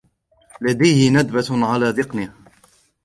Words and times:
لديه 0.65 1.01
ندبه 1.15 1.49
علي 1.71 1.89
ذقنه. 1.97 2.27